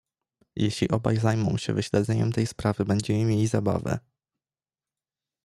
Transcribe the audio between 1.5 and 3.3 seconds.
się wyśledzeniem tej sprawy będziemy